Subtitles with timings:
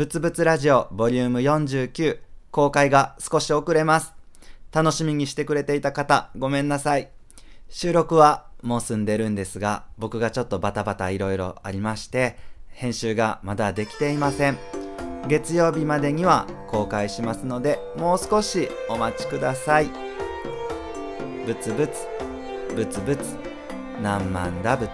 [0.00, 4.14] ぶつぶつラジオボリューム49公開が少し遅れます。
[4.72, 7.10] 楽しみにしてくれていた方、ごめんなさい。
[7.68, 14.56] 収録はもう済んでるんですが、僕がちょっとバタバタいろいろありまして、編集がまだできていません。
[15.28, 19.90] 月曜日までには公開しますので、もう少しお待ちください。
[21.44, 22.08] ぶつぶつ、
[22.74, 23.36] ぶつぶつ、
[24.02, 24.88] 何万打仏。